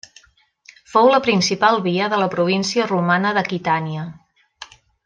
Fou 0.93 1.09
la 1.15 1.19
principal 1.27 1.77
via 1.89 2.09
de 2.15 2.21
la 2.23 2.29
província 2.33 2.89
romana 2.95 3.35
d'Aquitània. 3.39 4.09